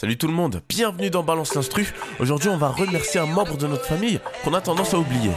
[0.00, 1.92] Salut tout le monde, bienvenue dans Balance l'Instru.
[2.20, 5.32] Aujourd'hui, on va remercier un membre de notre famille qu'on a tendance à oublier.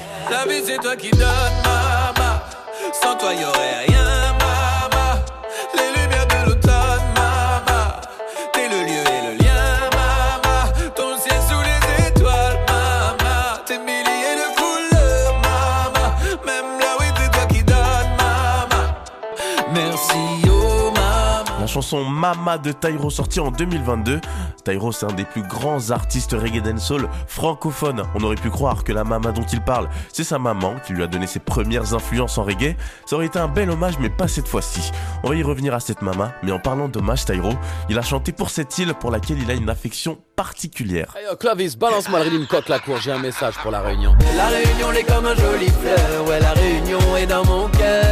[21.72, 24.20] Chanson Mama de Tyro sortie en 2022.
[24.66, 28.04] Tyro c'est un des plus grands artistes reggae dancehall francophones.
[28.14, 31.02] On aurait pu croire que la mama dont il parle, c'est sa maman qui lui
[31.02, 32.76] a donné ses premières influences en reggae.
[33.06, 34.92] Ça aurait été un bel hommage mais pas cette fois-ci.
[35.24, 37.54] On va y revenir à cette mama, mais en parlant d'hommage Tyro,
[37.90, 41.16] il a chanté pour cette île pour laquelle il a une affection particulière.
[41.18, 44.14] Hey, yo, Clovis, balance-moi le rythme coque la cour, j'ai un message pour la réunion.
[44.36, 48.11] La réunion est comme un joli fleur, ouais la réunion est dans mon cœur,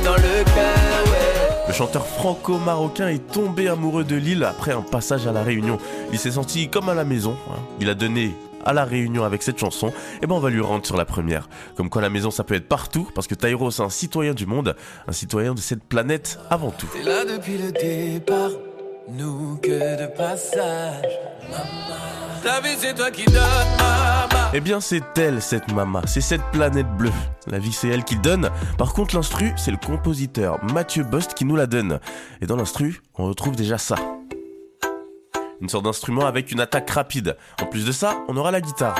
[0.00, 1.64] 9 7 dans le cœur, ouais.
[1.68, 5.78] Le chanteur franco-marocain est tombé amoureux de l'île après un passage à la Réunion.
[6.12, 7.36] Il s'est senti comme à la maison.
[7.50, 7.58] hein.
[7.80, 9.92] Il a donné à la Réunion avec cette chanson.
[10.22, 11.48] Et ben on va lui rendre sur la première.
[11.76, 14.46] Comme quoi la maison ça peut être partout parce que Tyro c'est un citoyen du
[14.46, 14.74] monde,
[15.06, 16.88] un citoyen de cette planète avant tout.
[16.92, 18.50] T'es là depuis le départ,
[19.10, 21.18] nous que de passage,
[21.50, 21.98] maman.
[22.44, 23.34] La vie c'est toi qui donnes,
[23.78, 24.13] maman.
[24.56, 27.10] Eh bien c'est elle cette mama, c'est cette planète bleue.
[27.48, 28.50] La vie c'est elle qui donne.
[28.78, 31.98] Par contre l'instru c'est le compositeur Mathieu Bust qui nous la donne.
[32.40, 33.96] Et dans l'instru on retrouve déjà ça.
[35.60, 37.36] Une sorte d'instrument avec une attaque rapide.
[37.60, 38.96] En plus de ça, on aura la guitare.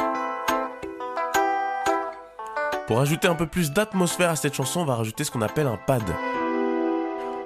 [2.88, 5.68] Pour ajouter un peu plus d'atmosphère à cette chanson, on va rajouter ce qu'on appelle
[5.68, 6.02] un pad.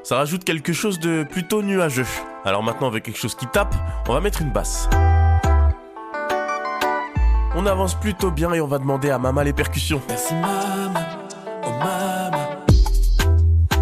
[0.02, 2.06] Ça rajoute quelque chose de plutôt nuageux.
[2.44, 3.74] Alors maintenant, avec quelque chose qui tape,
[4.08, 4.88] on va mettre une basse.
[7.54, 10.00] On avance plutôt bien et on va demander à Mama les percussions.
[10.08, 11.00] Merci maman,
[11.64, 11.70] oh.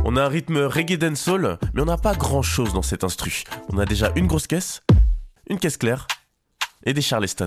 [0.04, 3.42] On a un rythme reggae dancehall, mais on n'a pas grand chose dans cet instru.
[3.72, 4.82] On a déjà une grosse caisse,
[5.50, 6.06] une caisse claire
[6.84, 7.46] et des charleston.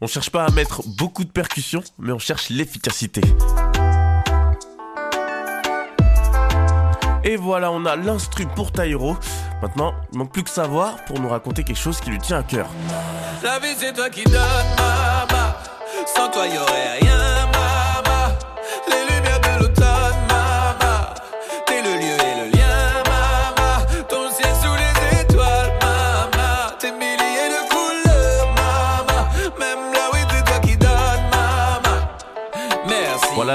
[0.00, 3.20] On cherche pas à mettre beaucoup de percussions, mais on cherche l'efficacité.
[7.24, 9.16] Et voilà, on a l'instru pour Tyro.
[9.60, 12.42] Maintenant, il manque plus que savoir pour nous raconter quelque chose qui lui tient à
[12.42, 12.68] cœur.
[13.42, 14.34] La vie c'est toi qui donnes,
[14.78, 15.09] maman.
[16.06, 17.29] Sans toi y aurait rien,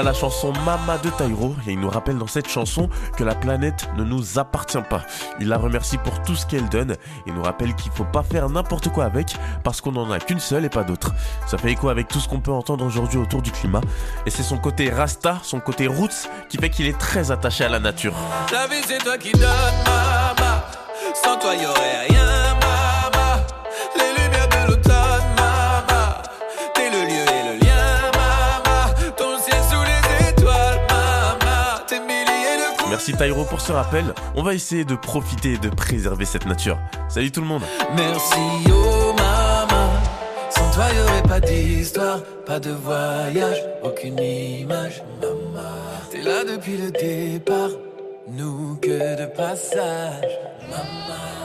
[0.02, 3.88] La chanson Mama de Tyro et il nous rappelle dans cette chanson que la planète
[3.96, 5.02] ne nous appartient pas.
[5.40, 6.96] Il la remercie pour tout ce qu'elle donne
[7.26, 10.38] et nous rappelle qu'il faut pas faire n'importe quoi avec parce qu'on n'en a qu'une
[10.38, 11.12] seule et pas d'autre.
[11.46, 13.80] Ça fait écho avec tout ce qu'on peut entendre aujourd'hui autour du climat
[14.26, 17.68] et c'est son côté rasta, son côté roots qui fait qu'il est très attaché à
[17.68, 18.14] la nature.
[33.08, 34.04] Merci Tyro pour ce rappel.
[34.34, 36.76] On va essayer de profiter et de préserver cette nature.
[37.08, 37.62] Salut tout le monde.
[37.94, 38.34] Merci,
[38.68, 39.90] oh maman.
[40.50, 45.68] Sans toi y aurait pas d'histoire, pas de voyage, aucune image, maman.
[46.10, 47.70] T'es là depuis le départ,
[48.28, 50.38] nous que de passage,
[50.68, 51.36] maman.